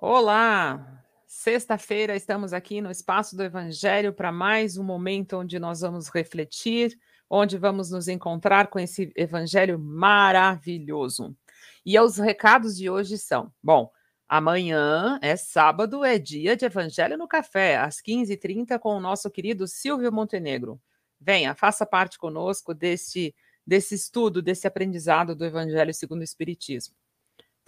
Olá! 0.00 1.02
Sexta-feira 1.26 2.14
estamos 2.14 2.52
aqui 2.52 2.80
no 2.80 2.88
Espaço 2.88 3.34
do 3.34 3.42
Evangelho 3.42 4.12
para 4.12 4.30
mais 4.30 4.78
um 4.78 4.84
momento 4.84 5.36
onde 5.36 5.58
nós 5.58 5.80
vamos 5.80 6.08
refletir, 6.08 6.96
onde 7.28 7.58
vamos 7.58 7.90
nos 7.90 8.06
encontrar 8.06 8.68
com 8.68 8.78
esse 8.78 9.12
Evangelho 9.16 9.76
maravilhoso. 9.76 11.36
E 11.84 11.98
os 11.98 12.16
recados 12.16 12.76
de 12.76 12.88
hoje 12.88 13.18
são: 13.18 13.52
bom, 13.60 13.90
amanhã 14.28 15.18
é 15.20 15.34
sábado, 15.34 16.04
é 16.04 16.16
dia 16.16 16.56
de 16.56 16.64
Evangelho 16.64 17.18
no 17.18 17.26
Café, 17.26 17.76
às 17.76 18.00
15h30, 18.00 18.78
com 18.78 18.96
o 18.96 19.00
nosso 19.00 19.28
querido 19.28 19.66
Silvio 19.66 20.12
Montenegro. 20.12 20.80
Venha, 21.20 21.56
faça 21.56 21.84
parte 21.84 22.18
conosco 22.20 22.72
desse, 22.72 23.34
desse 23.66 23.96
estudo, 23.96 24.40
desse 24.40 24.64
aprendizado 24.64 25.34
do 25.34 25.44
Evangelho 25.44 25.92
segundo 25.92 26.20
o 26.20 26.24
Espiritismo. 26.24 26.94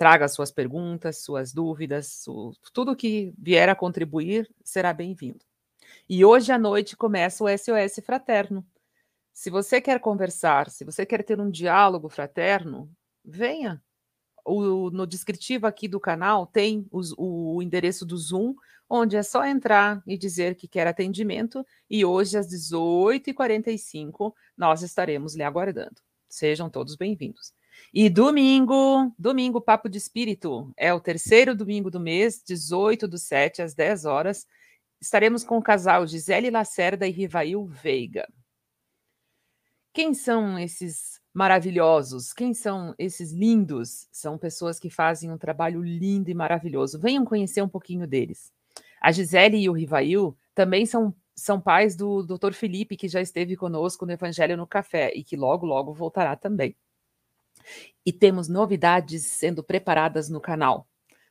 Traga 0.01 0.27
suas 0.29 0.51
perguntas, 0.51 1.19
suas 1.19 1.53
dúvidas, 1.53 2.25
tudo 2.73 2.97
que 2.97 3.35
vier 3.37 3.69
a 3.69 3.75
contribuir 3.75 4.51
será 4.65 4.95
bem-vindo. 4.95 5.45
E 6.09 6.25
hoje 6.25 6.51
à 6.51 6.59
noite 6.59 6.97
começa 6.97 7.45
o 7.45 7.47
SOS 7.47 8.03
Fraterno. 8.03 8.67
Se 9.31 9.51
você 9.51 9.79
quer 9.79 10.01
conversar, 10.01 10.71
se 10.71 10.87
você 10.87 11.05
quer 11.05 11.23
ter 11.23 11.39
um 11.39 11.51
diálogo 11.51 12.09
fraterno, 12.09 12.91
venha. 13.23 13.83
O, 14.43 14.89
no 14.89 15.07
descritivo 15.07 15.67
aqui 15.67 15.87
do 15.87 16.01
canal 16.01 16.47
tem 16.47 16.89
os, 16.91 17.13
o 17.19 17.61
endereço 17.61 18.07
do 18.07 18.17
Zoom, 18.17 18.55
onde 18.89 19.19
é 19.19 19.23
só 19.23 19.45
entrar 19.45 20.03
e 20.07 20.17
dizer 20.17 20.55
que 20.55 20.67
quer 20.67 20.87
atendimento, 20.87 21.63
e 21.91 22.07
hoje 22.07 22.39
às 22.39 22.49
18h45 22.49 24.33
nós 24.57 24.81
estaremos 24.81 25.37
lhe 25.37 25.43
aguardando. 25.43 26.01
Sejam 26.27 26.71
todos 26.71 26.97
bem-vindos. 26.97 27.53
E 27.93 28.09
domingo, 28.09 29.13
domingo, 29.19 29.61
Papo 29.61 29.89
de 29.89 29.99
Espírito, 29.99 30.73
é 30.77 30.95
o 30.95 31.01
terceiro 31.01 31.57
domingo 31.57 31.91
do 31.91 31.99
mês, 31.99 32.41
18 32.47 33.09
do 33.09 33.19
7 33.19 33.63
às 33.63 33.75
10 33.75 34.05
horas. 34.05 34.47
Estaremos 35.01 35.43
com 35.43 35.59
o 35.59 35.63
casal 35.63 36.07
Gisele 36.07 36.51
Lacerda 36.51 37.09
e 37.09 37.11
Rivail 37.11 37.67
Veiga. 37.67 38.29
Quem 39.93 40.15
são 40.15 40.57
esses 40.57 41.21
maravilhosos? 41.35 42.33
Quem 42.33 42.55
são 42.55 42.95
esses 42.97 43.33
lindos? 43.33 44.07
São 44.13 44.39
pessoas 44.39 44.79
que 44.79 44.89
fazem 44.89 45.33
um 45.33 45.39
trabalho 45.39 45.83
lindo 45.83 46.31
e 46.31 46.35
maravilhoso. 46.35 47.01
Venham 47.01 47.25
conhecer 47.25 47.61
um 47.61 47.69
pouquinho 47.69 48.07
deles. 48.07 48.53
A 49.01 49.11
Gisele 49.11 49.57
e 49.57 49.69
o 49.69 49.73
Rivail 49.73 50.37
também 50.55 50.87
são, 50.87 51.13
são 51.35 51.61
pais 51.61 51.97
do 51.97 52.23
Dr. 52.23 52.53
Felipe, 52.53 52.97
que 52.97 53.09
já 53.09 53.21
esteve 53.21 53.57
conosco 53.57 54.07
no 54.07 54.13
Evangelho 54.13 54.57
no 54.57 54.67
Café 54.67 55.11
e 55.13 55.25
que 55.25 55.37
logo, 55.37 55.67
logo 55.67 55.93
voltará 55.93 56.37
também 56.37 56.77
e 58.05 58.13
temos 58.13 58.49
novidades 58.49 59.27
sendo 59.27 59.63
preparadas 59.63 60.29
no 60.29 60.41
canal. 60.41 60.87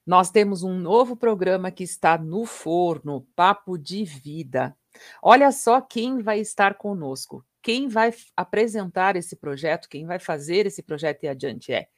Nós 0.06 0.32
temos 0.32 0.64
um 0.64 0.80
novo 0.80 1.16
programa 1.16 1.72
que 1.72 1.84
está 1.84 2.18
no 2.18 2.46
forno, 2.46 3.28
Papo 3.36 3.78
de 3.78 4.04
Vida. 4.04 4.76
Olha 5.22 5.52
só 5.52 5.80
quem 5.82 6.22
vai 6.22 6.40
estar 6.40 6.76
conosco. 6.76 7.46
Quem 7.62 7.88
vai 7.88 8.14
apresentar 8.36 9.16
esse 9.16 9.36
projeto, 9.36 9.90
quem 9.90 10.06
vai 10.06 10.18
fazer 10.18 10.66
esse 10.66 10.82
projeto 10.82 11.24
e 11.24 11.28
adiante 11.28 11.74
é 11.74 11.90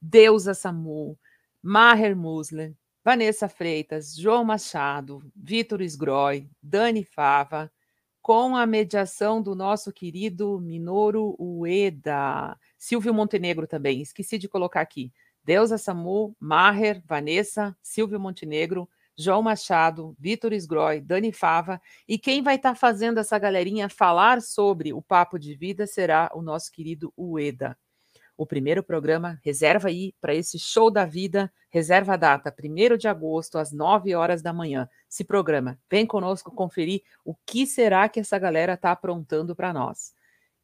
Deusa 0.00 0.52
Samu, 0.54 1.18
Maher 1.62 2.14
Musler, 2.14 2.74
Vanessa 3.04 3.48
Freitas, 3.48 4.14
João 4.14 4.44
Machado, 4.44 5.22
Vitor 5.34 5.80
Sgroy, 5.82 6.48
Dani 6.62 7.04
Fava, 7.04 7.72
com 8.20 8.56
a 8.56 8.66
mediação 8.66 9.40
do 9.40 9.54
nosso 9.54 9.92
querido 9.92 10.60
Minoru 10.60 11.36
Ueda. 11.38 12.58
Silvio 12.86 13.12
Montenegro 13.12 13.66
também, 13.66 14.00
esqueci 14.00 14.38
de 14.38 14.48
colocar 14.48 14.80
aqui. 14.80 15.12
Deusa 15.42 15.76
Samu, 15.76 16.36
Maher, 16.38 17.02
Vanessa, 17.04 17.76
Silvio 17.82 18.20
Montenegro, 18.20 18.88
João 19.18 19.42
Machado, 19.42 20.14
Vitor 20.16 20.52
Sgroy, 20.52 21.00
Dani 21.00 21.32
Fava. 21.32 21.82
E 22.06 22.16
quem 22.16 22.44
vai 22.44 22.54
estar 22.54 22.74
tá 22.74 22.74
fazendo 22.76 23.18
essa 23.18 23.36
galerinha 23.40 23.88
falar 23.88 24.40
sobre 24.40 24.92
o 24.92 25.02
Papo 25.02 25.36
de 25.36 25.56
Vida 25.56 25.84
será 25.84 26.30
o 26.32 26.40
nosso 26.40 26.70
querido 26.70 27.12
Ueda. 27.18 27.76
O 28.36 28.46
primeiro 28.46 28.84
programa, 28.84 29.40
reserva 29.42 29.88
aí 29.88 30.14
para 30.20 30.32
esse 30.32 30.56
show 30.56 30.88
da 30.88 31.04
vida, 31.04 31.52
reserva 31.68 32.14
a 32.14 32.16
data, 32.16 32.54
1 32.56 32.96
de 32.96 33.08
agosto, 33.08 33.58
às 33.58 33.72
9 33.72 34.14
horas 34.14 34.42
da 34.42 34.52
manhã. 34.52 34.88
Se 35.08 35.24
programa, 35.24 35.76
vem 35.90 36.06
conosco 36.06 36.54
conferir 36.54 37.02
o 37.24 37.34
que 37.34 37.66
será 37.66 38.08
que 38.08 38.20
essa 38.20 38.38
galera 38.38 38.74
está 38.74 38.92
aprontando 38.92 39.56
para 39.56 39.72
nós. 39.72 40.14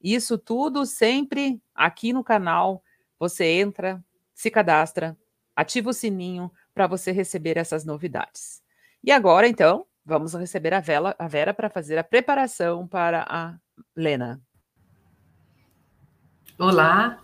Isso 0.02 0.36
tudo 0.36 0.84
sempre 0.84 1.62
aqui 1.74 2.12
no 2.12 2.24
canal. 2.24 2.82
Você 3.18 3.44
entra, 3.44 4.04
se 4.34 4.50
cadastra, 4.50 5.16
ativa 5.54 5.90
o 5.90 5.92
sininho 5.92 6.50
para 6.74 6.88
você 6.88 7.12
receber 7.12 7.56
essas 7.56 7.84
novidades. 7.84 8.60
E 9.04 9.12
agora, 9.12 9.46
então, 9.46 9.86
vamos 10.04 10.34
receber 10.34 10.74
a, 10.74 10.80
Vela, 10.80 11.14
a 11.18 11.28
Vera 11.28 11.54
para 11.54 11.70
fazer 11.70 11.98
a 11.98 12.04
preparação 12.04 12.86
para 12.86 13.24
a 13.28 13.54
Lena. 13.94 14.40
Olá, 16.58 17.20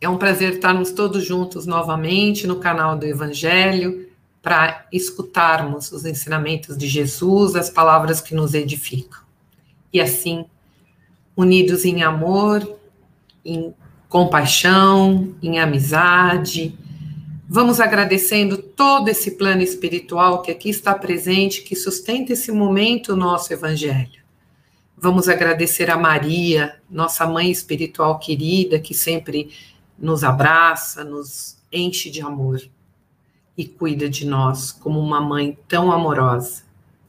é 0.00 0.08
um 0.08 0.18
prazer 0.18 0.54
estarmos 0.54 0.92
todos 0.92 1.24
juntos 1.24 1.66
novamente 1.66 2.46
no 2.46 2.60
canal 2.60 2.96
do 2.98 3.06
Evangelho 3.06 4.08
para 4.42 4.86
escutarmos 4.92 5.90
os 5.90 6.04
ensinamentos 6.04 6.76
de 6.76 6.86
Jesus, 6.86 7.56
as 7.56 7.70
palavras 7.70 8.20
que 8.20 8.34
nos 8.34 8.54
edificam. 8.54 9.20
E 9.92 10.00
assim 10.00 10.46
unidos 11.38 11.84
em 11.84 12.02
amor, 12.02 12.68
em 13.44 13.72
compaixão, 14.08 15.36
em 15.40 15.60
amizade. 15.60 16.76
Vamos 17.48 17.78
agradecendo 17.78 18.58
todo 18.58 19.08
esse 19.08 19.36
plano 19.36 19.62
espiritual 19.62 20.42
que 20.42 20.50
aqui 20.50 20.68
está 20.68 20.92
presente, 20.96 21.62
que 21.62 21.76
sustenta 21.76 22.32
esse 22.32 22.50
momento 22.50 23.14
nosso 23.14 23.52
evangelho. 23.52 24.18
Vamos 24.96 25.28
agradecer 25.28 25.88
a 25.92 25.96
Maria, 25.96 26.80
nossa 26.90 27.24
mãe 27.24 27.52
espiritual 27.52 28.18
querida, 28.18 28.80
que 28.80 28.92
sempre 28.92 29.48
nos 29.96 30.24
abraça, 30.24 31.04
nos 31.04 31.56
enche 31.72 32.10
de 32.10 32.20
amor 32.20 32.60
e 33.56 33.64
cuida 33.64 34.08
de 34.08 34.26
nós 34.26 34.72
como 34.72 34.98
uma 34.98 35.20
mãe 35.20 35.56
tão 35.68 35.92
amorosa. 35.92 36.64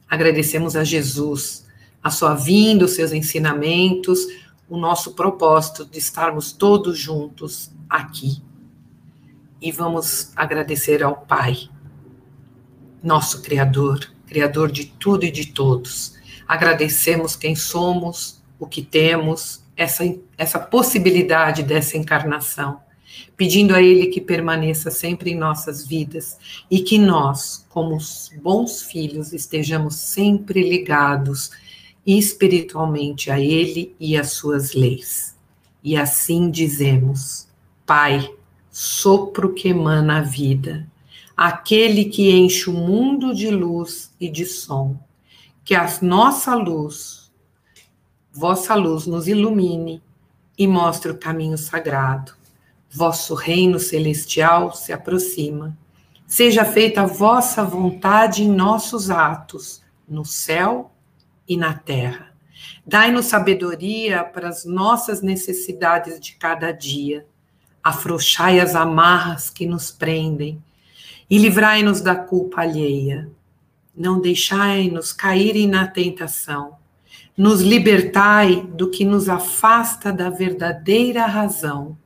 Agradecemos 0.08 0.76
a 0.76 0.84
Jesus, 0.84 1.66
a 2.02 2.10
sua 2.10 2.34
vinda, 2.34 2.84
os 2.84 2.92
seus 2.92 3.12
ensinamentos, 3.12 4.26
o 4.68 4.76
nosso 4.76 5.14
propósito 5.14 5.84
de 5.84 5.98
estarmos 5.98 6.52
todos 6.52 6.98
juntos 6.98 7.70
aqui. 7.88 8.42
E 9.60 9.70
vamos 9.70 10.32
agradecer 10.34 11.02
ao 11.02 11.16
Pai, 11.16 11.68
nosso 13.02 13.42
Criador, 13.42 14.10
Criador 14.26 14.70
de 14.70 14.86
tudo 14.86 15.24
e 15.24 15.30
de 15.30 15.46
todos. 15.46 16.14
Agradecemos 16.46 17.36
quem 17.36 17.54
somos, 17.54 18.42
o 18.58 18.66
que 18.66 18.82
temos, 18.82 19.62
essa, 19.76 20.04
essa 20.38 20.58
possibilidade 20.58 21.62
dessa 21.62 21.96
encarnação, 21.96 22.80
pedindo 23.36 23.74
a 23.74 23.82
Ele 23.82 24.06
que 24.06 24.20
permaneça 24.20 24.90
sempre 24.90 25.30
em 25.30 25.36
nossas 25.36 25.86
vidas 25.86 26.38
e 26.70 26.80
que 26.80 26.98
nós, 26.98 27.66
como 27.68 27.98
bons 28.40 28.82
filhos, 28.82 29.32
estejamos 29.32 29.96
sempre 29.96 30.62
ligados 30.62 31.50
espiritualmente 32.06 33.30
a 33.30 33.38
Ele 33.38 33.94
e 33.98 34.16
às 34.16 34.32
suas 34.32 34.74
leis. 34.74 35.36
E 35.82 35.96
assim 35.96 36.50
dizemos: 36.50 37.48
Pai, 37.86 38.32
sopro 38.70 39.52
que 39.52 39.68
emana 39.68 40.18
a 40.18 40.22
vida, 40.22 40.86
aquele 41.36 42.06
que 42.06 42.30
enche 42.30 42.68
o 42.68 42.72
mundo 42.72 43.34
de 43.34 43.50
luz 43.50 44.12
e 44.20 44.28
de 44.28 44.44
som, 44.44 44.96
que 45.64 45.74
a 45.74 45.88
nossa 46.02 46.54
luz, 46.54 47.30
vossa 48.32 48.74
luz, 48.74 49.06
nos 49.06 49.26
ilumine 49.26 50.02
e 50.58 50.66
mostre 50.66 51.10
o 51.10 51.18
caminho 51.18 51.56
sagrado. 51.56 52.32
Vosso 52.92 53.34
reino 53.34 53.78
celestial 53.78 54.72
se 54.72 54.92
aproxima. 54.92 55.78
Seja 56.26 56.64
feita 56.64 57.02
a 57.02 57.06
vossa 57.06 57.64
vontade 57.64 58.42
em 58.42 58.48
nossos 58.48 59.10
atos, 59.10 59.80
no 60.08 60.24
céu 60.24 60.89
e 61.50 61.56
na 61.56 61.74
terra. 61.74 62.32
Dai-nos 62.86 63.26
sabedoria 63.26 64.22
para 64.22 64.48
as 64.48 64.64
nossas 64.64 65.20
necessidades 65.20 66.20
de 66.20 66.34
cada 66.34 66.70
dia. 66.70 67.26
Afrouxai 67.82 68.60
as 68.60 68.76
amarras 68.76 69.50
que 69.50 69.66
nos 69.66 69.90
prendem 69.90 70.62
e 71.28 71.38
livrai-nos 71.38 72.00
da 72.00 72.14
culpa 72.14 72.60
alheia. 72.60 73.28
Não 73.96 74.20
deixai-nos 74.20 75.12
cair 75.12 75.66
na 75.66 75.88
tentação. 75.88 76.76
Nos 77.36 77.62
libertai 77.62 78.62
do 78.62 78.88
que 78.88 79.04
nos 79.04 79.28
afasta 79.28 80.12
da 80.12 80.30
verdadeira 80.30 81.26
razão. 81.26 81.98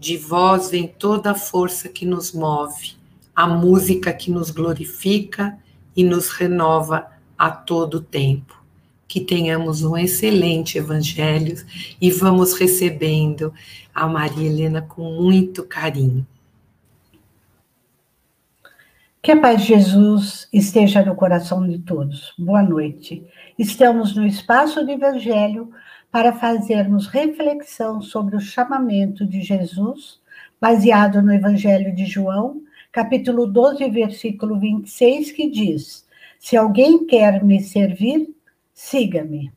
De 0.00 0.16
vós 0.16 0.70
vem 0.70 0.88
toda 0.88 1.30
a 1.30 1.34
força 1.34 1.88
que 1.88 2.04
nos 2.04 2.32
move, 2.32 2.96
a 3.36 3.46
música 3.46 4.12
que 4.12 4.32
nos 4.32 4.50
glorifica 4.50 5.56
e 5.94 6.02
nos 6.02 6.30
renova 6.30 7.06
a 7.38 7.50
todo 7.50 8.00
tempo 8.00 8.63
que 9.06 9.20
tenhamos 9.20 9.82
um 9.84 9.96
excelente 9.96 10.78
evangelho 10.78 11.56
e 12.00 12.10
vamos 12.10 12.54
recebendo 12.54 13.52
a 13.94 14.06
Maria 14.06 14.48
Helena 14.48 14.82
com 14.82 15.02
muito 15.22 15.64
carinho. 15.64 16.26
Que 19.22 19.32
a 19.32 19.40
paz 19.40 19.62
de 19.62 19.68
Jesus 19.68 20.48
esteja 20.52 21.02
no 21.02 21.14
coração 21.14 21.66
de 21.66 21.78
todos. 21.78 22.34
Boa 22.38 22.62
noite. 22.62 23.24
Estamos 23.58 24.14
no 24.14 24.26
espaço 24.26 24.84
do 24.84 24.90
Evangelho 24.90 25.70
para 26.10 26.34
fazermos 26.34 27.06
reflexão 27.06 28.02
sobre 28.02 28.36
o 28.36 28.40
chamamento 28.40 29.24
de 29.24 29.40
Jesus, 29.40 30.20
baseado 30.60 31.22
no 31.22 31.32
Evangelho 31.32 31.94
de 31.94 32.04
João, 32.04 32.60
capítulo 32.92 33.46
12, 33.46 33.88
versículo 33.88 34.60
26, 34.60 35.32
que 35.32 35.48
diz: 35.48 36.06
Se 36.38 36.54
alguém 36.54 37.06
quer 37.06 37.42
me 37.42 37.62
servir, 37.62 38.33
siga-me. 38.74 39.52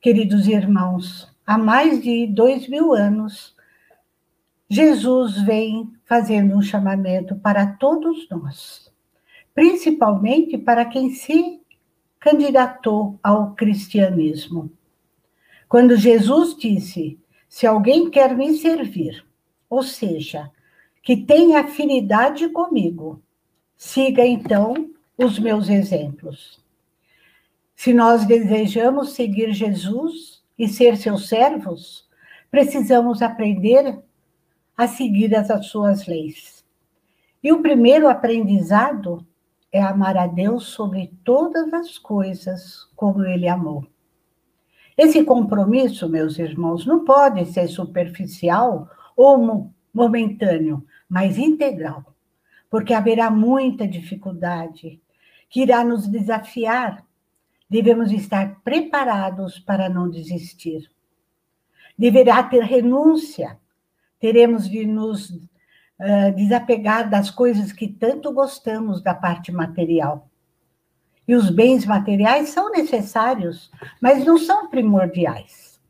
Queridos 0.00 0.46
irmãos, 0.46 1.34
há 1.46 1.56
mais 1.56 2.02
de 2.02 2.26
dois 2.26 2.68
mil 2.68 2.92
anos, 2.92 3.56
Jesus 4.68 5.40
vem 5.42 5.90
fazendo 6.04 6.54
um 6.54 6.62
chamamento 6.62 7.34
para 7.36 7.66
todos 7.66 8.28
nós, 8.28 8.92
principalmente 9.54 10.58
para 10.58 10.84
quem 10.84 11.10
se 11.10 11.60
candidatou 12.20 13.18
ao 13.22 13.54
cristianismo. 13.54 14.70
Quando 15.66 15.96
Jesus 15.96 16.54
disse: 16.56 17.18
Se 17.48 17.66
alguém 17.66 18.10
quer 18.10 18.36
me 18.36 18.58
servir, 18.58 19.24
ou 19.70 19.82
seja, 19.82 20.50
que 21.02 21.16
tem 21.16 21.56
afinidade 21.56 22.48
comigo, 22.50 23.22
siga 23.76 24.24
então 24.24 24.90
os 25.16 25.38
meus 25.38 25.68
exemplos. 25.70 26.63
Se 27.74 27.92
nós 27.92 28.24
desejamos 28.26 29.12
seguir 29.12 29.52
Jesus 29.52 30.42
e 30.58 30.68
ser 30.68 30.96
seus 30.96 31.28
servos, 31.28 32.08
precisamos 32.50 33.20
aprender 33.20 34.00
a 34.76 34.86
seguir 34.86 35.34
as 35.34 35.66
suas 35.66 36.06
leis. 36.06 36.64
E 37.42 37.52
o 37.52 37.60
primeiro 37.60 38.08
aprendizado 38.08 39.26
é 39.70 39.82
amar 39.82 40.16
a 40.16 40.26
Deus 40.26 40.68
sobre 40.68 41.12
todas 41.24 41.74
as 41.74 41.98
coisas, 41.98 42.88
como 42.94 43.24
ele 43.24 43.48
amou. 43.48 43.86
Esse 44.96 45.24
compromisso, 45.24 46.08
meus 46.08 46.38
irmãos, 46.38 46.86
não 46.86 47.04
pode 47.04 47.44
ser 47.46 47.66
superficial 47.66 48.88
ou 49.16 49.72
momentâneo, 49.92 50.84
mas 51.08 51.36
integral, 51.36 52.04
porque 52.70 52.94
haverá 52.94 53.30
muita 53.30 53.86
dificuldade 53.86 55.00
que 55.50 55.62
irá 55.62 55.84
nos 55.84 56.06
desafiar. 56.06 57.03
Devemos 57.74 58.12
estar 58.12 58.60
preparados 58.62 59.58
para 59.58 59.88
não 59.88 60.08
desistir. 60.08 60.88
Deverá 61.98 62.40
ter 62.44 62.62
renúncia, 62.62 63.58
teremos 64.20 64.70
de 64.70 64.86
nos 64.86 65.30
uh, 65.30 66.32
desapegar 66.36 67.10
das 67.10 67.32
coisas 67.32 67.72
que 67.72 67.88
tanto 67.88 68.32
gostamos 68.32 69.02
da 69.02 69.12
parte 69.12 69.50
material. 69.50 70.30
E 71.26 71.34
os 71.34 71.50
bens 71.50 71.84
materiais 71.84 72.50
são 72.50 72.70
necessários, 72.70 73.72
mas 74.00 74.24
não 74.24 74.38
são 74.38 74.70
primordiais. 74.70 75.80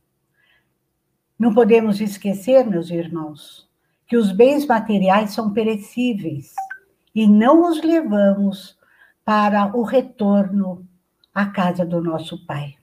Não 1.38 1.52
podemos 1.52 2.00
esquecer, 2.00 2.66
meus 2.66 2.88
irmãos, 2.88 3.68
que 4.06 4.16
os 4.16 4.32
bens 4.32 4.64
materiais 4.64 5.34
são 5.34 5.52
perecíveis 5.52 6.54
e 7.14 7.28
não 7.28 7.68
os 7.68 7.82
levamos 7.82 8.74
para 9.22 9.66
o 9.76 9.82
retorno 9.82 10.88
à 11.34 11.46
casa 11.46 11.84
do 11.84 12.00
nosso 12.00 12.46
Pai. 12.46 12.76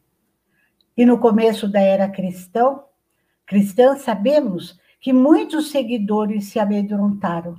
E 0.98 1.06
no 1.06 1.18
começo 1.18 1.68
da 1.68 1.80
era 1.80 2.10
cristã, 2.10 2.80
cristã 3.46 3.96
sabemos 3.96 4.78
que 5.00 5.14
muitos 5.14 5.72
seguidores 5.72 6.46
se 6.46 6.60
amedrontaram, 6.60 7.56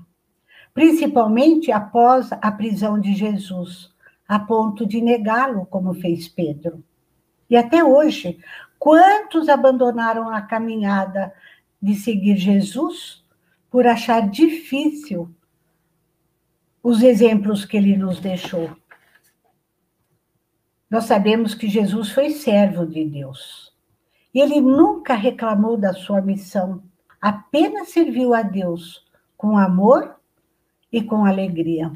principalmente 0.74 1.72
após 1.72 2.30
a 2.32 2.52
prisão 2.52 3.00
de 3.00 3.14
Jesus, 3.14 3.90
a 4.28 4.38
ponto 4.38 4.86
de 4.86 5.00
negá-lo, 5.00 5.66
como 5.66 5.94
fez 5.94 6.28
Pedro. 6.28 6.84
E 7.48 7.56
até 7.56 7.82
hoje, 7.82 8.38
quantos 8.78 9.48
abandonaram 9.48 10.30
a 10.30 10.40
caminhada 10.40 11.32
de 11.80 11.94
seguir 11.94 12.36
Jesus 12.36 13.24
por 13.70 13.86
achar 13.86 14.28
difícil 14.28 15.28
os 16.82 17.02
exemplos 17.02 17.64
que 17.64 17.76
ele 17.76 17.96
nos 17.96 18.20
deixou? 18.20 18.70
Nós 20.92 21.04
sabemos 21.04 21.54
que 21.54 21.68
Jesus 21.68 22.10
foi 22.10 22.28
servo 22.28 22.84
de 22.84 23.02
Deus. 23.02 23.72
E 24.34 24.40
ele 24.40 24.60
nunca 24.60 25.14
reclamou 25.14 25.74
da 25.74 25.94
sua 25.94 26.20
missão 26.20 26.82
apenas 27.18 27.88
serviu 27.88 28.34
a 28.34 28.42
Deus 28.42 29.02
com 29.34 29.56
amor 29.56 30.16
e 30.92 31.00
com 31.00 31.24
alegria. 31.24 31.90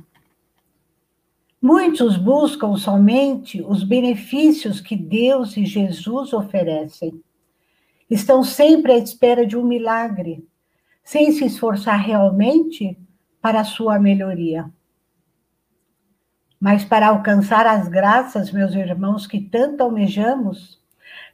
Muitos 1.60 2.16
buscam 2.16 2.74
somente 2.76 3.60
os 3.60 3.84
benefícios 3.84 4.80
que 4.80 4.96
Deus 4.96 5.58
e 5.58 5.66
Jesus 5.66 6.32
oferecem. 6.32 7.22
Estão 8.08 8.42
sempre 8.42 8.92
à 8.92 8.96
espera 8.96 9.46
de 9.46 9.58
um 9.58 9.62
milagre, 9.62 10.48
sem 11.04 11.32
se 11.32 11.44
esforçar 11.44 11.98
realmente 11.98 12.98
para 13.42 13.60
a 13.60 13.64
sua 13.64 13.98
melhoria. 13.98 14.72
Mas 16.60 16.84
para 16.84 17.08
alcançar 17.08 17.66
as 17.66 17.88
graças, 17.88 18.50
meus 18.50 18.74
irmãos, 18.74 19.26
que 19.26 19.40
tanto 19.40 19.82
almejamos, 19.82 20.80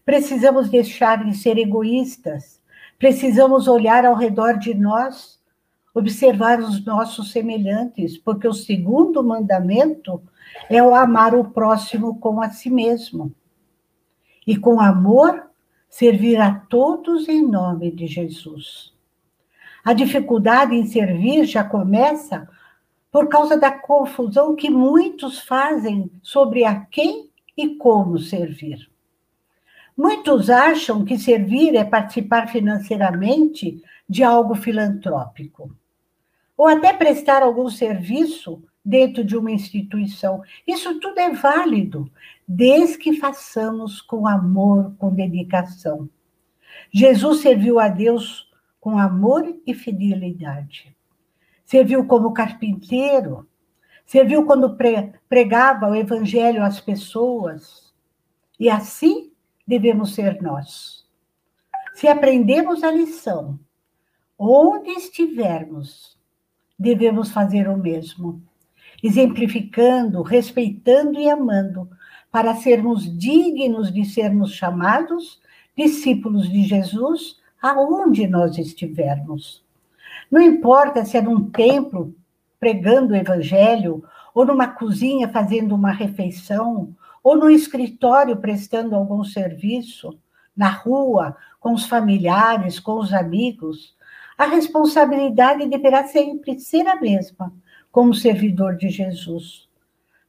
precisamos 0.05 0.69
deixar 0.69 1.25
de 1.25 1.37
ser 1.37 1.59
egoístas 1.59 2.63
Precisamos 3.03 3.67
olhar 3.67 4.05
ao 4.05 4.15
redor 4.15 4.57
de 4.57 4.75
nós, 4.75 5.37
observar 5.93 6.61
os 6.61 6.85
nossos 6.85 7.33
semelhantes, 7.33 8.17
porque 8.17 8.47
o 8.47 8.53
segundo 8.53 9.25
mandamento 9.25 10.23
é 10.71 10.81
o 10.81 10.95
amar 10.95 11.35
o 11.35 11.51
próximo 11.51 12.21
como 12.21 12.41
a 12.41 12.51
si 12.51 12.71
mesmo. 12.71 13.35
E 14.47 14.57
com 14.57 14.81
amor, 14.81 15.51
servir 15.91 16.41
a 16.41 16.55
todos 16.55 17.29
em 17.29 17.45
nome 17.45 17.91
de 17.91 18.07
Jesus. 18.07 18.95
A 19.85 19.93
dificuldade 19.93 20.77
em 20.77 20.87
servir 20.87 21.45
já 21.45 21.65
começa 21.65 22.49
por 23.13 23.29
causa 23.29 23.59
da 23.59 23.71
confusão 23.71 24.57
que 24.57 24.71
muitos 24.71 25.39
fazem 25.41 26.11
sobre 26.23 26.65
a 26.65 26.81
quem 26.81 27.29
e 27.55 27.77
como 27.77 28.19
servir. 28.19 28.91
Muitos 29.95 30.49
acham 30.49 31.05
que 31.05 31.19
servir 31.19 31.77
é 31.77 31.85
participar 31.85 32.49
financeiramente 32.49 33.83
de 34.09 34.25
algo 34.25 34.55
filantrópico, 34.55 35.77
ou 36.57 36.67
até 36.67 36.95
prestar 36.95 37.43
algum 37.43 37.69
serviço 37.69 38.65
dentro 38.83 39.23
de 39.23 39.37
uma 39.37 39.51
instituição. 39.51 40.43
Isso 40.67 40.99
tudo 40.99 41.21
é 41.21 41.29
válido, 41.29 42.11
desde 42.49 42.97
que 42.97 43.21
façamos 43.21 44.01
com 44.01 44.27
amor, 44.27 44.95
com 44.99 45.15
dedicação. 45.15 46.09
Jesus 46.91 47.41
serviu 47.41 47.79
a 47.79 47.89
Deus 47.89 48.51
com 48.81 48.99
amor 48.99 49.55
e 49.67 49.75
fidelidade. 49.75 50.97
Serviu 51.73 52.05
como 52.05 52.35
carpinteiro, 52.35 53.49
serviu 54.05 54.45
quando 54.45 54.77
pregava 55.27 55.89
o 55.89 55.95
evangelho 55.95 56.63
às 56.63 56.79
pessoas. 56.79 57.95
E 58.61 58.69
assim 58.69 59.33
devemos 59.67 60.15
ser 60.15 60.43
nós. 60.43 61.09
Se 61.95 62.07
aprendemos 62.07 62.85
a 62.85 62.91
lição, 62.91 63.59
onde 64.39 64.91
estivermos, 64.91 66.19
devemos 66.79 67.31
fazer 67.31 67.67
o 67.71 67.79
mesmo, 67.79 68.43
exemplificando, 69.03 70.21
respeitando 70.21 71.19
e 71.19 71.31
amando, 71.31 71.89
para 72.31 72.55
sermos 72.55 73.05
dignos 73.17 73.91
de 73.91 74.05
sermos 74.05 74.53
chamados 74.53 75.41
discípulos 75.75 76.51
de 76.51 76.65
Jesus 76.65 77.41
aonde 77.63 78.27
nós 78.27 78.59
estivermos. 78.59 79.62
Não 80.33 80.41
importa 80.41 81.05
se 81.05 81.19
é 81.19 81.21
num 81.21 81.51
templo 81.51 82.15
pregando 82.59 83.13
o 83.13 83.17
evangelho, 83.17 84.03
ou 84.35 84.47
numa 84.47 84.67
cozinha 84.67 85.29
fazendo 85.29 85.75
uma 85.75 85.93
refeição, 85.93 86.97
ou 87.23 87.37
no 87.37 87.51
escritório 87.51 88.39
prestando 88.39 88.95
algum 88.95 89.23
serviço, 89.25 90.19
na 90.57 90.71
rua, 90.71 91.37
com 91.61 91.75
os 91.75 91.85
familiares, 91.85 92.81
com 92.81 92.99
os 92.99 93.13
amigos, 93.13 93.95
a 94.39 94.47
responsabilidade 94.47 95.67
deverá 95.67 96.05
sempre 96.05 96.59
ser 96.59 96.87
a 96.87 96.99
mesma, 96.99 97.53
como 97.91 98.15
servidor 98.15 98.77
de 98.77 98.89
Jesus. 98.89 99.69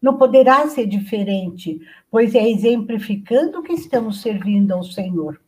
Não 0.01 0.17
poderá 0.17 0.67
ser 0.67 0.85
diferente, 0.85 1.79
pois 2.11 2.35
é 2.35 2.45
exemplificando 2.49 3.63
que 3.63 3.71
estamos 3.71 4.21
servindo 4.21 4.73
ao 4.73 4.83
Senhor. 4.83 5.39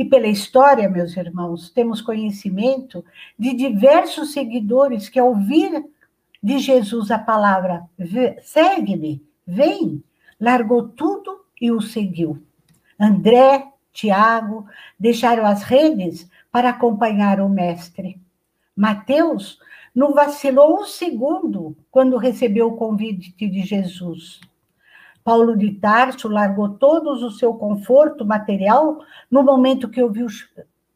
E 0.00 0.04
pela 0.06 0.28
história, 0.28 0.88
meus 0.88 1.14
irmãos, 1.14 1.68
temos 1.68 2.00
conhecimento 2.00 3.04
de 3.38 3.52
diversos 3.52 4.32
seguidores 4.32 5.10
que, 5.10 5.18
ao 5.18 5.28
ouvir 5.28 5.84
de 6.42 6.58
Jesus 6.58 7.10
a 7.10 7.18
palavra 7.18 7.84
segue-me, 8.40 9.22
vem, 9.46 10.02
largou 10.40 10.88
tudo 10.88 11.44
e 11.60 11.70
o 11.70 11.82
seguiu. 11.82 12.42
André, 12.98 13.68
Tiago 13.92 14.64
deixaram 14.98 15.44
as 15.44 15.64
redes 15.64 16.26
para 16.50 16.70
acompanhar 16.70 17.38
o 17.38 17.50
mestre. 17.50 18.18
Mateus 18.74 19.58
não 19.94 20.14
vacilou 20.14 20.80
um 20.80 20.86
segundo 20.86 21.76
quando 21.90 22.16
recebeu 22.16 22.68
o 22.68 22.76
convite 22.78 23.34
de 23.36 23.60
Jesus. 23.64 24.40
Paulo 25.22 25.56
de 25.56 25.72
Tarso 25.72 26.28
largou 26.28 26.70
todo 26.70 27.10
o 27.10 27.30
seu 27.30 27.54
conforto 27.54 28.24
material 28.24 28.98
no 29.30 29.42
momento 29.42 29.88
que 29.88 30.02
ouviu 30.02 30.26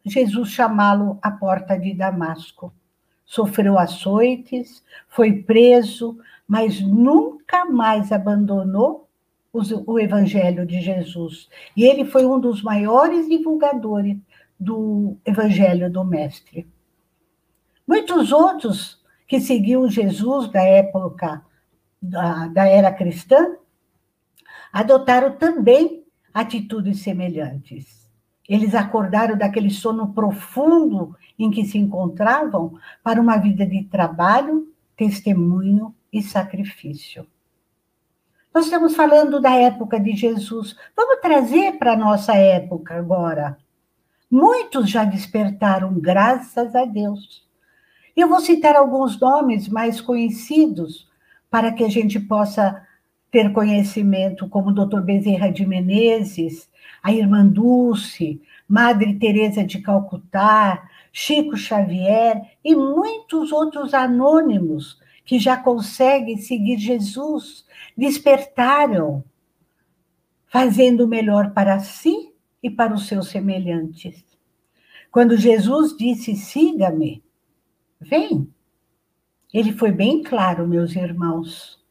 Jesus 0.04 0.50
chamá-lo 0.50 1.18
à 1.22 1.30
porta 1.30 1.78
de 1.78 1.94
Damasco. 1.94 2.72
Sofreu 3.24 3.78
açoites, 3.78 4.82
foi 5.08 5.42
preso, 5.42 6.18
mas 6.46 6.80
nunca 6.80 7.64
mais 7.64 8.12
abandonou 8.12 9.08
o 9.86 9.98
evangelho 9.98 10.66
de 10.66 10.80
Jesus. 10.80 11.48
E 11.76 11.84
ele 11.84 12.04
foi 12.04 12.26
um 12.26 12.40
dos 12.40 12.62
maiores 12.62 13.28
divulgadores 13.28 14.18
do 14.58 15.16
evangelho 15.24 15.90
do 15.90 16.04
Mestre. 16.04 16.66
Muitos 17.86 18.32
outros 18.32 19.00
que 19.28 19.40
seguiam 19.40 19.88
Jesus 19.88 20.48
da 20.50 20.62
época 20.62 21.44
da, 22.00 22.48
da 22.48 22.66
era 22.66 22.92
cristã 22.92 23.56
adotaram 24.74 25.36
também 25.36 26.02
atitudes 26.34 27.00
semelhantes. 27.00 28.10
Eles 28.48 28.74
acordaram 28.74 29.38
daquele 29.38 29.70
sono 29.70 30.12
profundo 30.12 31.16
em 31.38 31.48
que 31.48 31.64
se 31.64 31.78
encontravam 31.78 32.76
para 33.00 33.20
uma 33.20 33.36
vida 33.36 33.64
de 33.64 33.84
trabalho, 33.84 34.66
testemunho 34.96 35.94
e 36.12 36.20
sacrifício. 36.20 37.24
Nós 38.52 38.64
estamos 38.64 38.96
falando 38.96 39.40
da 39.40 39.52
época 39.52 39.98
de 40.00 40.16
Jesus. 40.16 40.76
Vamos 40.96 41.20
trazer 41.20 41.78
para 41.78 41.92
a 41.92 41.96
nossa 41.96 42.34
época 42.34 42.96
agora. 42.96 43.56
Muitos 44.28 44.90
já 44.90 45.04
despertaram, 45.04 45.94
graças 46.00 46.74
a 46.74 46.84
Deus. 46.84 47.46
Eu 48.16 48.28
vou 48.28 48.40
citar 48.40 48.74
alguns 48.74 49.20
nomes 49.20 49.68
mais 49.68 50.00
conhecidos 50.00 51.08
para 51.48 51.72
que 51.72 51.84
a 51.84 51.88
gente 51.88 52.18
possa 52.18 52.84
ter 53.34 53.52
conhecimento, 53.52 54.48
como 54.48 54.70
o 54.70 54.72
Dr. 54.72 55.00
Bezerra 55.00 55.50
de 55.50 55.66
Menezes, 55.66 56.70
a 57.02 57.12
irmã 57.12 57.44
Dulce, 57.44 58.40
Madre 58.68 59.16
Teresa 59.16 59.64
de 59.64 59.80
Calcutá, 59.80 60.88
Chico 61.12 61.56
Xavier 61.56 62.40
e 62.64 62.76
muitos 62.76 63.50
outros 63.50 63.92
anônimos 63.92 65.00
que 65.24 65.40
já 65.40 65.56
conseguem 65.56 66.36
seguir 66.36 66.78
Jesus, 66.78 67.66
despertaram, 67.98 69.24
fazendo 70.46 71.04
o 71.04 71.08
melhor 71.08 71.50
para 71.50 71.80
si 71.80 72.32
e 72.62 72.70
para 72.70 72.94
os 72.94 73.08
seus 73.08 73.30
semelhantes. 73.30 74.24
Quando 75.10 75.36
Jesus 75.36 75.96
disse: 75.96 76.36
"Siga-me", 76.36 77.20
vem. 78.00 78.48
Ele 79.52 79.72
foi 79.72 79.90
bem 79.90 80.22
claro, 80.22 80.68
meus 80.68 80.94
irmãos. 80.94 81.83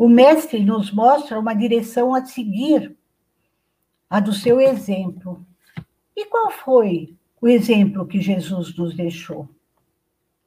O 0.00 0.08
Mestre 0.08 0.64
nos 0.64 0.90
mostra 0.90 1.38
uma 1.38 1.52
direção 1.52 2.14
a 2.14 2.24
seguir, 2.24 2.96
a 4.08 4.18
do 4.18 4.32
seu 4.32 4.58
exemplo. 4.58 5.44
E 6.16 6.24
qual 6.24 6.50
foi 6.50 7.14
o 7.38 7.46
exemplo 7.46 8.06
que 8.06 8.18
Jesus 8.18 8.74
nos 8.74 8.96
deixou? 8.96 9.46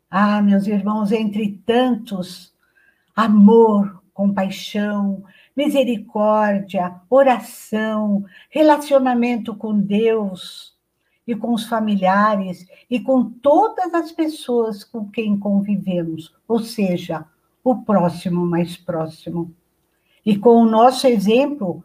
Ah, 0.09 0.41
meus 0.41 0.65
irmãos, 0.65 1.11
entre 1.11 1.61
tantos, 1.67 2.51
amor, 3.15 4.01
compaixão, 4.11 5.23
misericórdia, 5.55 6.99
oração, 7.07 8.25
relacionamento 8.49 9.55
com 9.55 9.79
Deus 9.79 10.75
e 11.27 11.35
com 11.35 11.53
os 11.53 11.67
familiares 11.67 12.65
e 12.89 12.99
com 12.99 13.29
todas 13.29 13.93
as 13.93 14.11
pessoas 14.11 14.83
com 14.83 15.07
quem 15.11 15.37
convivemos, 15.37 16.33
ou 16.47 16.57
seja, 16.57 17.27
o 17.63 17.83
próximo 17.83 18.45
mais 18.45 18.75
próximo. 18.75 19.53
E 20.25 20.37
com 20.37 20.55
o 20.61 20.65
nosso 20.65 21.07
exemplo, 21.07 21.83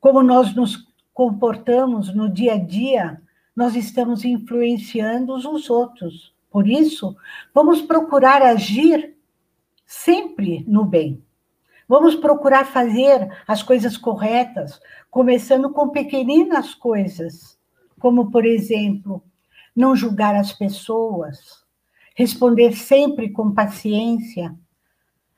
como 0.00 0.22
nós 0.22 0.54
nos 0.54 0.86
comportamos 1.12 2.14
no 2.14 2.28
dia 2.28 2.54
a 2.54 2.58
dia, 2.58 3.20
nós 3.54 3.74
estamos 3.74 4.24
influenciando 4.24 5.34
os 5.34 5.70
outros. 5.70 6.34
Por 6.50 6.68
isso, 6.68 7.16
vamos 7.54 7.82
procurar 7.82 8.42
agir 8.42 9.16
sempre 9.84 10.64
no 10.66 10.84
bem. 10.84 11.22
Vamos 11.88 12.16
procurar 12.16 12.66
fazer 12.66 13.30
as 13.46 13.62
coisas 13.62 13.96
corretas, 13.96 14.80
começando 15.10 15.70
com 15.70 15.88
pequeninas 15.90 16.74
coisas, 16.74 17.56
como, 18.00 18.30
por 18.30 18.44
exemplo, 18.44 19.22
não 19.74 19.94
julgar 19.94 20.34
as 20.34 20.52
pessoas, 20.52 21.64
responder 22.14 22.72
sempre 22.72 23.30
com 23.30 23.52
paciência, 23.52 24.54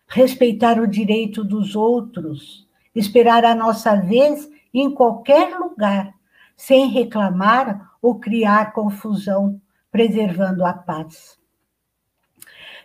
respeitar 0.09 0.81
o 0.81 0.87
direito 0.87 1.45
dos 1.45 1.77
outros, 1.77 2.67
esperar 2.95 3.45
a 3.45 3.55
nossa 3.55 3.95
vez 3.95 4.50
em 4.73 4.91
qualquer 4.91 5.57
lugar, 5.57 6.15
sem 6.57 6.88
reclamar 6.88 7.93
ou 8.00 8.19
criar 8.19 8.73
confusão, 8.73 9.61
preservando 9.91 10.65
a 10.65 10.73
paz. 10.73 11.38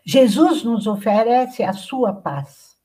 Jesus 0.06 0.64
nos 0.64 0.86
oferece 0.86 1.64
a 1.64 1.72
sua 1.72 2.14
paz. 2.14 2.78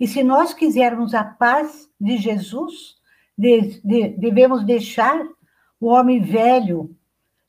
E 0.00 0.08
se 0.08 0.24
nós 0.24 0.54
quisermos 0.54 1.14
a 1.14 1.22
paz 1.22 1.88
de 2.00 2.16
Jesus, 2.16 2.96
de, 3.36 3.80
de, 3.84 4.08
devemos 4.16 4.64
deixar 4.64 5.24
o 5.78 5.86
homem 5.86 6.20
velho 6.20 6.96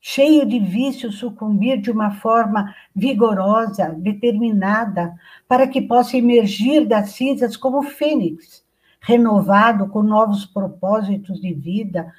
cheio 0.07 0.45
de 0.45 0.59
vícios, 0.59 1.17
sucumbir 1.17 1.81
de 1.81 1.89
uma 1.89 2.11
forma 2.11 2.75
vigorosa, 2.95 3.95
determinada, 3.97 5.15
para 5.47 5.67
que 5.67 5.81
possa 5.81 6.15
emergir 6.15 6.85
das 6.87 7.13
cinzas 7.13 7.57
como 7.57 7.81
fênix, 7.81 8.63
renovado 9.01 9.87
com 9.87 10.03
novos 10.03 10.45
propósitos 10.45 11.41
de 11.41 11.55
vida, 11.55 12.13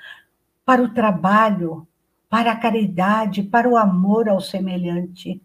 para 0.64 0.82
o 0.82 0.92
trabalho, 0.92 1.86
para 2.28 2.50
a 2.50 2.56
caridade, 2.56 3.44
para 3.44 3.68
o 3.68 3.76
amor 3.76 4.28
ao 4.28 4.40
semelhante. 4.40 5.40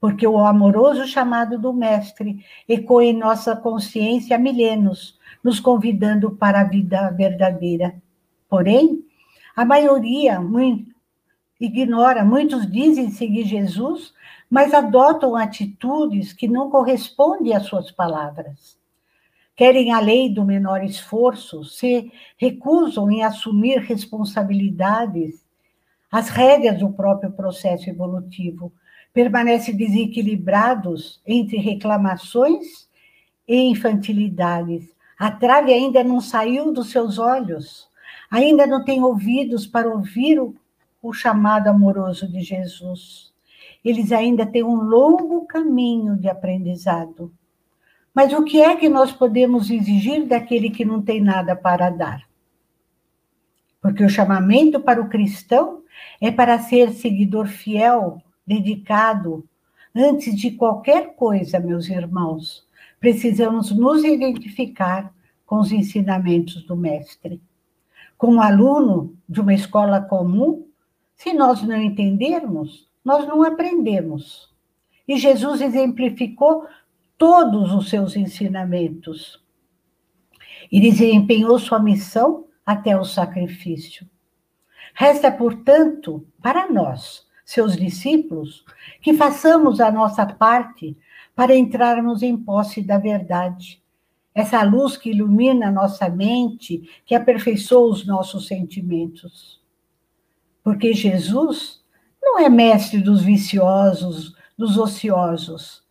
Porque 0.00 0.26
o 0.26 0.38
amoroso 0.38 1.06
chamado 1.06 1.58
do 1.58 1.74
Mestre 1.74 2.42
ecoa 2.66 3.04
em 3.04 3.12
nossa 3.12 3.54
consciência 3.54 4.36
há 4.36 4.38
milênios, 4.38 5.18
nos 5.44 5.60
convidando 5.60 6.30
para 6.30 6.62
a 6.62 6.64
vida 6.64 7.10
verdadeira. 7.10 7.94
Porém, 8.48 9.04
a 9.54 9.62
maioria, 9.62 10.40
muito, 10.40 10.95
ignora, 11.60 12.24
muitos 12.24 12.70
dizem 12.70 13.10
seguir 13.10 13.44
Jesus, 13.44 14.12
mas 14.48 14.72
adotam 14.72 15.34
atitudes 15.34 16.32
que 16.32 16.46
não 16.46 16.70
correspondem 16.70 17.54
às 17.54 17.66
suas 17.66 17.90
palavras. 17.90 18.78
Querem 19.56 19.92
a 19.92 20.00
lei 20.00 20.28
do 20.28 20.44
menor 20.44 20.84
esforço, 20.84 21.64
se 21.64 22.12
recusam 22.36 23.10
em 23.10 23.22
assumir 23.22 23.78
responsabilidades, 23.78 25.44
as 26.12 26.28
rédeas 26.28 26.78
do 26.78 26.92
próprio 26.92 27.32
processo 27.32 27.88
evolutivo, 27.88 28.72
permanecem 29.12 29.74
desequilibrados 29.74 31.22
entre 31.26 31.56
reclamações 31.56 32.86
e 33.48 33.56
infantilidades. 33.70 34.94
A 35.18 35.30
trave 35.30 35.72
ainda 35.72 36.04
não 36.04 36.20
saiu 36.20 36.70
dos 36.70 36.90
seus 36.90 37.18
olhos, 37.18 37.88
ainda 38.30 38.66
não 38.66 38.84
tem 38.84 39.02
ouvidos 39.02 39.66
para 39.66 39.88
ouvir 39.88 40.38
o 40.38 40.54
o 41.08 41.12
chamado 41.12 41.68
amoroso 41.68 42.26
de 42.28 42.40
Jesus. 42.40 43.32
Eles 43.84 44.10
ainda 44.10 44.44
têm 44.44 44.64
um 44.64 44.76
longo 44.76 45.46
caminho 45.46 46.16
de 46.16 46.28
aprendizado. 46.28 47.32
Mas 48.14 48.32
o 48.32 48.42
que 48.42 48.60
é 48.60 48.74
que 48.76 48.88
nós 48.88 49.12
podemos 49.12 49.70
exigir 49.70 50.26
daquele 50.26 50.70
que 50.70 50.84
não 50.84 51.02
tem 51.02 51.20
nada 51.20 51.54
para 51.54 51.90
dar? 51.90 52.22
Porque 53.80 54.02
o 54.02 54.08
chamamento 54.08 54.80
para 54.80 55.00
o 55.00 55.08
cristão 55.08 55.82
é 56.20 56.30
para 56.30 56.58
ser 56.58 56.92
seguidor 56.92 57.46
fiel, 57.46 58.20
dedicado. 58.46 59.46
Antes 59.94 60.34
de 60.34 60.50
qualquer 60.50 61.14
coisa, 61.14 61.60
meus 61.60 61.88
irmãos, 61.88 62.66
precisamos 62.98 63.70
nos 63.70 64.02
identificar 64.02 65.14
com 65.44 65.60
os 65.60 65.70
ensinamentos 65.70 66.64
do 66.64 66.76
Mestre. 66.76 67.40
Como 68.18 68.40
aluno 68.40 69.14
de 69.28 69.40
uma 69.40 69.54
escola 69.54 70.00
comum, 70.00 70.65
se 71.16 71.32
nós 71.32 71.62
não 71.62 71.80
entendermos, 71.80 72.88
nós 73.04 73.26
não 73.26 73.42
aprendemos. 73.42 74.54
E 75.08 75.16
Jesus 75.16 75.60
exemplificou 75.60 76.66
todos 77.16 77.72
os 77.72 77.88
seus 77.88 78.16
ensinamentos. 78.16 79.42
E 80.70 80.80
desempenhou 80.80 81.58
sua 81.58 81.78
missão 81.78 82.46
até 82.64 82.98
o 82.98 83.04
sacrifício. 83.04 84.08
Resta, 84.94 85.30
portanto, 85.30 86.26
para 86.42 86.70
nós, 86.70 87.26
seus 87.44 87.76
discípulos, 87.76 88.64
que 89.00 89.14
façamos 89.14 89.80
a 89.80 89.90
nossa 89.90 90.26
parte 90.26 90.96
para 91.34 91.56
entrarmos 91.56 92.22
em 92.22 92.36
posse 92.36 92.82
da 92.82 92.98
verdade. 92.98 93.82
Essa 94.34 94.62
luz 94.62 94.96
que 94.96 95.10
ilumina 95.10 95.68
a 95.68 95.72
nossa 95.72 96.08
mente, 96.08 96.90
que 97.06 97.14
aperfeiçoa 97.14 97.90
os 97.90 98.06
nossos 98.06 98.46
sentimentos. 98.46 99.64
Porque 100.66 100.92
Jesus 100.92 101.80
não 102.20 102.40
é 102.40 102.48
mestre 102.48 103.00
dos 103.00 103.22
viciosos, 103.22 104.34
dos 104.58 104.76
ociosos. 104.76 105.84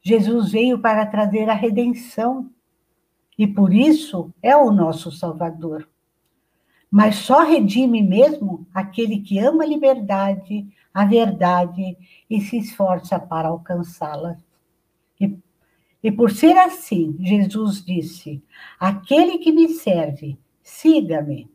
Jesus 0.00 0.52
veio 0.52 0.78
para 0.78 1.04
trazer 1.04 1.50
a 1.50 1.52
redenção 1.52 2.48
e 3.36 3.44
por 3.44 3.74
isso 3.74 4.32
é 4.40 4.56
o 4.56 4.70
nosso 4.70 5.10
Salvador. 5.10 5.88
Mas 6.88 7.16
só 7.16 7.42
redime 7.42 8.04
mesmo 8.04 8.64
aquele 8.72 9.18
que 9.18 9.40
ama 9.40 9.64
a 9.64 9.66
liberdade, 9.66 10.64
a 10.94 11.04
verdade 11.04 11.98
e 12.30 12.40
se 12.40 12.56
esforça 12.56 13.18
para 13.18 13.48
alcançá-la. 13.48 14.38
E, 15.20 15.36
e 16.04 16.12
por 16.12 16.30
ser 16.30 16.56
assim, 16.56 17.16
Jesus 17.18 17.84
disse: 17.84 18.40
Aquele 18.78 19.38
que 19.38 19.50
me 19.50 19.70
serve, 19.70 20.38
siga-me. 20.62 21.50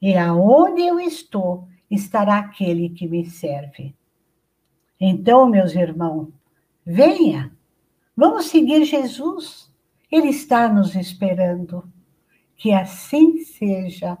E 0.00 0.16
aonde 0.16 0.80
eu 0.80 0.98
estou, 0.98 1.68
estará 1.90 2.38
aquele 2.38 2.90
que 2.90 3.06
me 3.06 3.28
serve. 3.28 3.94
Então, 5.00 5.48
meus 5.48 5.74
irmãos, 5.74 6.28
venha, 6.84 7.52
vamos 8.16 8.46
seguir 8.46 8.84
Jesus. 8.84 9.70
Ele 10.10 10.28
está 10.28 10.68
nos 10.68 10.94
esperando. 10.94 11.84
Que 12.56 12.72
assim 12.72 13.38
seja, 13.44 14.18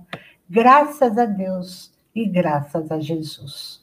graças 0.48 1.18
a 1.18 1.24
Deus 1.24 1.92
e 2.14 2.24
graças 2.24 2.90
a 2.90 3.00
Jesus. 3.00 3.82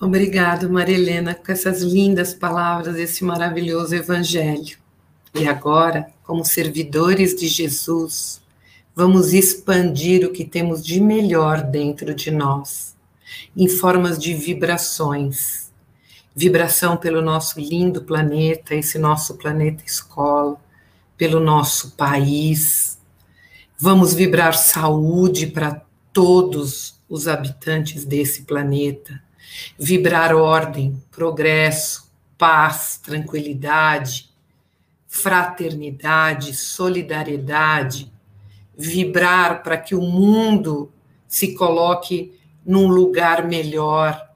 Obrigado, 0.00 0.70
Marilena, 0.70 1.34
com 1.34 1.50
essas 1.50 1.82
lindas 1.82 2.32
palavras 2.32 2.94
desse 2.94 3.24
maravilhoso 3.24 3.94
evangelho. 3.96 4.78
E 5.34 5.48
agora, 5.48 6.12
como 6.22 6.44
servidores 6.44 7.34
de 7.34 7.48
Jesus, 7.48 8.40
vamos 8.98 9.32
expandir 9.32 10.26
o 10.26 10.32
que 10.32 10.44
temos 10.44 10.84
de 10.84 11.00
melhor 11.00 11.62
dentro 11.62 12.12
de 12.12 12.32
nós, 12.32 12.96
em 13.56 13.68
formas 13.68 14.18
de 14.18 14.34
vibrações. 14.34 15.70
Vibração 16.34 16.96
pelo 16.96 17.22
nosso 17.22 17.60
lindo 17.60 18.02
planeta, 18.02 18.74
esse 18.74 18.98
nosso 18.98 19.36
planeta 19.36 19.84
escola, 19.86 20.60
pelo 21.16 21.38
nosso 21.38 21.92
país. 21.92 22.98
Vamos 23.78 24.14
vibrar 24.14 24.54
saúde 24.54 25.46
para 25.46 25.80
todos 26.12 27.00
os 27.08 27.28
habitantes 27.28 28.04
desse 28.04 28.42
planeta. 28.42 29.22
Vibrar 29.78 30.34
ordem, 30.34 31.00
progresso, 31.12 32.10
paz, 32.36 32.98
tranquilidade, 33.00 34.28
fraternidade, 35.06 36.52
solidariedade, 36.52 38.10
vibrar 38.78 39.64
para 39.64 39.76
que 39.76 39.96
o 39.96 40.00
mundo 40.00 40.92
se 41.26 41.54
coloque 41.54 42.32
num 42.64 42.86
lugar 42.86 43.44
melhor, 43.44 44.30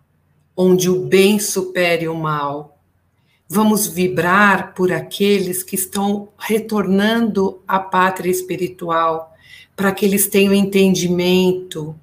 onde 0.56 0.90
o 0.90 1.06
bem 1.06 1.38
supere 1.38 2.08
o 2.08 2.14
mal. 2.14 2.76
Vamos 3.49 3.87
vibrar 3.87 4.75
por 4.75 4.90
aqueles 4.92 5.62
que 5.62 5.76
estão 5.76 6.28
retornando 6.37 7.62
à 7.68 7.78
pátria 7.78 8.30
espiritual, 8.30 9.32
para 9.76 9.92
que 9.92 10.04
eles 10.04 10.26
tenham 10.26 10.52
entendimento, 10.52 11.94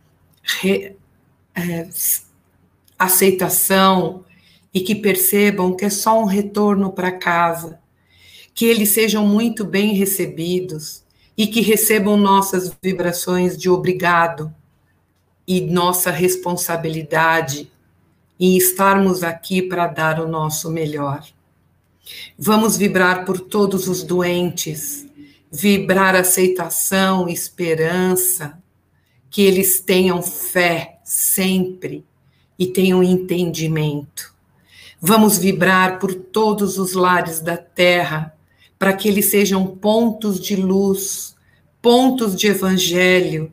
re, 0.41 0.95
é, 1.53 1.89
aceitação 2.97 4.23
e 4.73 4.79
que 4.79 4.95
percebam 4.95 5.75
que 5.75 5.85
é 5.85 5.89
só 5.89 6.21
um 6.21 6.25
retorno 6.25 6.91
para 6.91 7.11
casa, 7.11 7.79
que 8.53 8.65
eles 8.65 8.89
sejam 8.89 9.25
muito 9.25 9.65
bem 9.65 9.93
recebidos, 9.93 11.03
e 11.39 11.47
que 11.47 11.61
recebam 11.61 12.17
nossas 12.17 12.69
vibrações 12.83 13.57
de 13.57 13.69
obrigado 13.69 14.53
e 15.47 15.61
nossa 15.61 16.11
responsabilidade 16.11 17.71
em 18.37 18.57
estarmos 18.57 19.23
aqui 19.23 19.61
para 19.61 19.87
dar 19.87 20.19
o 20.19 20.27
nosso 20.27 20.69
melhor. 20.69 21.25
Vamos 22.37 22.75
vibrar 22.75 23.23
por 23.23 23.39
todos 23.39 23.87
os 23.87 24.03
doentes, 24.03 25.07
vibrar 25.49 26.13
aceitação, 26.13 27.29
esperança, 27.29 28.61
que 29.29 29.41
eles 29.41 29.79
tenham 29.79 30.21
fé 30.21 30.99
sempre 31.05 32.03
e 32.57 32.67
tenham 32.67 33.01
entendimento. 33.01 34.35
Vamos 34.99 35.37
vibrar 35.37 35.99
por 35.99 36.13
todos 36.13 36.77
os 36.77 36.91
lares 36.91 37.39
da 37.39 37.55
terra 37.55 38.37
para 38.79 38.93
que 38.93 39.09
eles 39.09 39.25
sejam 39.25 39.67
pontos 39.67 40.39
de 40.39 40.55
luz, 40.55 41.35
pontos 41.81 42.33
de 42.33 42.47
evangelho. 42.47 43.51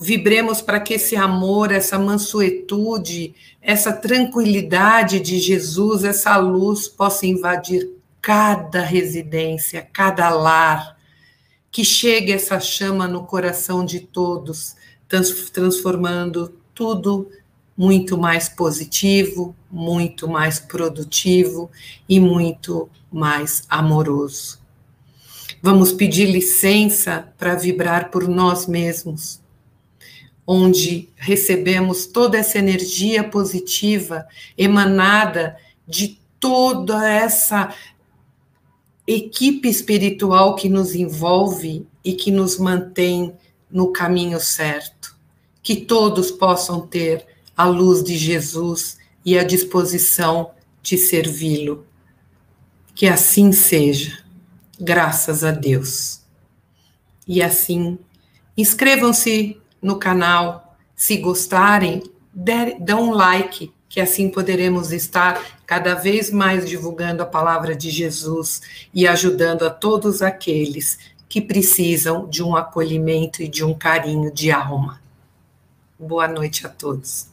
Vibremos 0.00 0.62
para 0.62 0.78
que 0.78 0.94
esse 0.94 1.16
amor, 1.16 1.72
essa 1.72 1.98
mansuetude, 1.98 3.34
essa 3.60 3.92
tranquilidade 3.92 5.18
de 5.18 5.40
Jesus, 5.40 6.04
essa 6.04 6.36
luz 6.36 6.86
possa 6.86 7.26
invadir 7.26 7.90
cada 8.20 8.82
residência, 8.82 9.86
cada 9.92 10.30
lar. 10.30 10.96
Que 11.70 11.84
chegue 11.84 12.32
essa 12.32 12.60
chama 12.60 13.08
no 13.08 13.24
coração 13.24 13.84
de 13.84 14.00
todos, 14.00 14.76
transformando 15.52 16.54
tudo 16.74 17.28
muito 17.76 18.18
mais 18.18 18.48
positivo, 18.48 19.54
muito 19.70 20.28
mais 20.28 20.58
produtivo 20.58 21.70
e 22.08 22.20
muito 22.20 22.88
mais 23.10 23.64
amoroso. 23.68 24.60
Vamos 25.62 25.92
pedir 25.92 26.26
licença 26.26 27.32
para 27.38 27.54
vibrar 27.54 28.10
por 28.10 28.28
nós 28.28 28.66
mesmos, 28.66 29.40
onde 30.46 31.08
recebemos 31.16 32.06
toda 32.06 32.36
essa 32.36 32.58
energia 32.58 33.22
positiva 33.22 34.26
emanada 34.58 35.56
de 35.86 36.20
toda 36.40 37.08
essa 37.08 37.72
equipe 39.06 39.68
espiritual 39.68 40.56
que 40.56 40.68
nos 40.68 40.94
envolve 40.94 41.86
e 42.04 42.12
que 42.12 42.30
nos 42.30 42.58
mantém 42.58 43.32
no 43.70 43.92
caminho 43.92 44.40
certo. 44.40 45.16
Que 45.62 45.76
todos 45.76 46.30
possam 46.30 46.80
ter 46.80 47.24
a 47.56 47.64
luz 47.64 48.02
de 48.02 48.16
Jesus 48.16 48.98
e 49.24 49.38
a 49.38 49.44
disposição 49.44 50.52
de 50.82 50.96
servi-lo. 50.98 51.86
Que 52.94 53.06
assim 53.06 53.52
seja, 53.52 54.18
graças 54.78 55.44
a 55.44 55.50
Deus. 55.50 56.22
E 57.26 57.42
assim, 57.42 57.98
inscrevam-se 58.56 59.60
no 59.80 59.98
canal, 59.98 60.76
se 60.94 61.16
gostarem, 61.16 62.02
dão 62.80 63.10
um 63.10 63.12
like, 63.12 63.72
que 63.88 64.00
assim 64.00 64.30
poderemos 64.30 64.90
estar 64.90 65.60
cada 65.66 65.94
vez 65.94 66.30
mais 66.30 66.66
divulgando 66.66 67.22
a 67.22 67.26
palavra 67.26 67.74
de 67.74 67.90
Jesus 67.90 68.62
e 68.94 69.06
ajudando 69.06 69.64
a 69.64 69.70
todos 69.70 70.22
aqueles 70.22 70.98
que 71.28 71.40
precisam 71.40 72.26
de 72.28 72.42
um 72.42 72.56
acolhimento 72.56 73.42
e 73.42 73.48
de 73.48 73.64
um 73.64 73.74
carinho 73.74 74.32
de 74.32 74.50
alma. 74.50 75.01
Boa 76.02 76.26
noite 76.26 76.66
a 76.66 76.68
todos. 76.68 77.28